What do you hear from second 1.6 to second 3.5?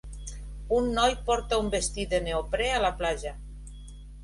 un vestit de neoprè a la platja.